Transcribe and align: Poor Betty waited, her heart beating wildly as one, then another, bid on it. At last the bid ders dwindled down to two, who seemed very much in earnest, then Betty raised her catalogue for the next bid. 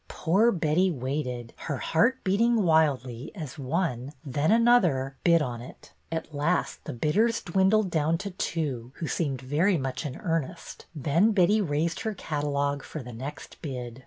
Poor 0.07 0.51
Betty 0.51 0.89
waited, 0.89 1.53
her 1.57 1.77
heart 1.77 2.23
beating 2.23 2.63
wildly 2.63 3.31
as 3.35 3.59
one, 3.59 4.13
then 4.25 4.51
another, 4.51 5.15
bid 5.23 5.43
on 5.43 5.61
it. 5.61 5.93
At 6.11 6.33
last 6.33 6.85
the 6.85 6.93
bid 6.93 7.13
ders 7.13 7.39
dwindled 7.43 7.91
down 7.91 8.17
to 8.25 8.31
two, 8.31 8.93
who 8.95 9.05
seemed 9.05 9.41
very 9.43 9.77
much 9.77 10.03
in 10.03 10.15
earnest, 10.15 10.87
then 10.95 11.33
Betty 11.33 11.61
raised 11.61 11.99
her 11.99 12.15
catalogue 12.15 12.81
for 12.81 13.03
the 13.03 13.13
next 13.13 13.61
bid. 13.61 13.99